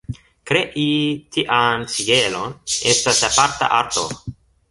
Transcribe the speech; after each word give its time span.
Krei 0.51 0.85
tian 1.35 1.85
sigelon 1.97 2.57
estas 2.93 3.23
aparta 3.31 3.71
arto. 3.83 4.09